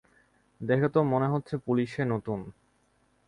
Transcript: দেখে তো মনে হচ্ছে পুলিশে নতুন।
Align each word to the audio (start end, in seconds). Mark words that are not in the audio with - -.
দেখে 0.61 0.87
তো 0.89 0.99
মনে 1.03 1.27
হচ্ছে 1.27 1.55
পুলিশে 1.57 2.01
নতুন। 2.05 2.39